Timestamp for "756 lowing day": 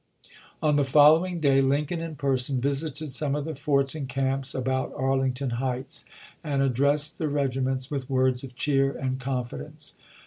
1.35-1.61